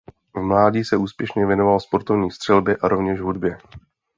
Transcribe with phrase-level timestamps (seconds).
[0.35, 3.57] V mládí se úspěšně věnoval sportovní střelbě a rovněž hudbě.